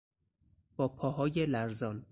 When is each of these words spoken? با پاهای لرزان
با 0.77 0.87
پاهای 0.87 1.45
لرزان 1.45 2.05